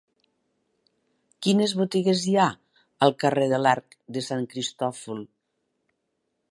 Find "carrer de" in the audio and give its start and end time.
3.25-3.61